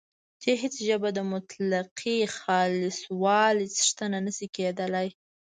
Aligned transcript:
چې 0.41 0.49
هیڅ 0.61 0.75
ژبه 0.87 1.09
د 1.13 1.19
مطلقې 1.31 2.17
خالصوالي 2.37 3.67
څښتنه 3.77 4.17
نه 4.25 4.31
شي 4.37 4.47
کېدلای 4.57 5.07